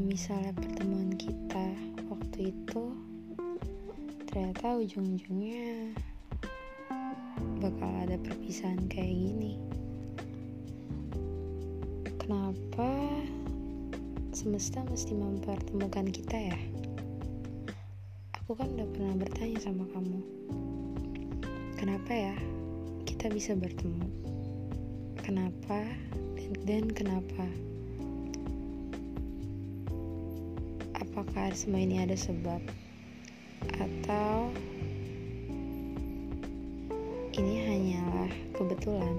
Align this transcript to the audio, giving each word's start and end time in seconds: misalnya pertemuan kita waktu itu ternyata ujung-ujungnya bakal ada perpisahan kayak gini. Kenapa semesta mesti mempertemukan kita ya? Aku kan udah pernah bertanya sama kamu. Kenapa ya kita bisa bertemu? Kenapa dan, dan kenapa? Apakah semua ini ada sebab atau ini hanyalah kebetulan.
misalnya 0.00 0.56
pertemuan 0.56 1.12
kita 1.20 1.68
waktu 2.08 2.48
itu 2.48 2.96
ternyata 4.24 4.80
ujung-ujungnya 4.80 5.92
bakal 7.60 7.92
ada 8.08 8.16
perpisahan 8.24 8.88
kayak 8.88 9.12
gini. 9.12 9.60
Kenapa 12.16 12.88
semesta 14.32 14.80
mesti 14.88 15.12
mempertemukan 15.12 16.08
kita 16.08 16.48
ya? 16.48 16.58
Aku 18.32 18.56
kan 18.56 18.72
udah 18.80 18.88
pernah 18.96 19.12
bertanya 19.12 19.60
sama 19.60 19.84
kamu. 19.92 20.24
Kenapa 21.76 22.12
ya 22.16 22.36
kita 23.04 23.28
bisa 23.28 23.52
bertemu? 23.52 24.08
Kenapa 25.20 25.84
dan, 26.32 26.50
dan 26.64 26.84
kenapa? 26.96 27.44
Apakah 31.02 31.50
semua 31.54 31.82
ini 31.82 32.02
ada 32.02 32.14
sebab 32.18 32.62
atau 33.78 34.50
ini 37.38 37.54
hanyalah 37.62 38.30
kebetulan. 38.54 39.16